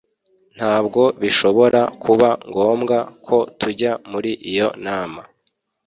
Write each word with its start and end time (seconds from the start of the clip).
ntabwo 0.57 1.01
bishobora 1.21 1.81
kuba 2.03 2.29
ngombwa 2.49 2.97
ko 3.25 3.37
tujya 3.59 3.91
muri 4.11 4.31
iyo 4.51 4.67
nama 4.85 5.21